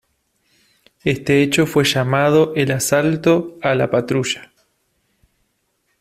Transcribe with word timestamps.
Este 1.03 1.43
hecho 1.43 1.67
fue 1.67 1.83
llamado 1.83 2.53
el 2.55 2.71
"Asalto 2.71 3.59
a 3.61 3.75
la 3.75 3.91
patrulla". 3.91 4.51